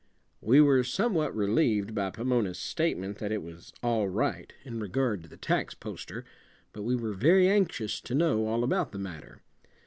We 0.41 0.61
were 0.61 0.83
somewhat 0.83 1.35
relieved 1.35 1.93
by 1.93 2.09
Pomona's 2.09 2.57
statement 2.57 3.19
that 3.19 3.31
it 3.31 3.43
was 3.43 3.71
"all 3.83 4.09
right" 4.09 4.51
in 4.65 4.79
regard 4.79 5.21
to 5.21 5.29
the 5.29 5.37
tax 5.37 5.75
poster, 5.75 6.25
but 6.73 6.81
we 6.81 6.95
were 6.95 7.13
very 7.13 7.47
anxious 7.47 8.01
to 8.01 8.15
know 8.15 8.47
all 8.47 8.63
about 8.63 8.93
the 8.93 8.97
matter. 8.97 9.43